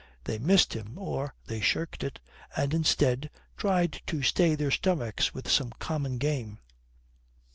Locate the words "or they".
0.97-1.61